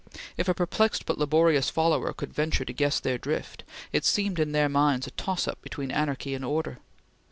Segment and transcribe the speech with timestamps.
[0.35, 3.63] If a perplexed but laborious follower could venture to guess their drift,
[3.93, 6.79] it seemed in their minds a toss up between anarchy and order.